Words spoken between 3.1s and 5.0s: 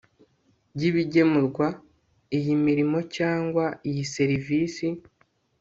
cyangwa iya serivisi